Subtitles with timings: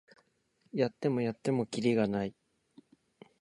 [0.73, 2.33] やってもやってもキリがない